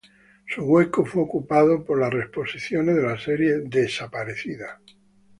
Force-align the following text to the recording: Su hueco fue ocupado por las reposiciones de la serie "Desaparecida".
Su 0.47 0.63
hueco 0.65 1.05
fue 1.05 1.21
ocupado 1.21 1.85
por 1.85 1.99
las 1.99 2.11
reposiciones 2.11 2.95
de 2.95 3.03
la 3.03 3.19
serie 3.19 3.59
"Desaparecida". 3.65 4.81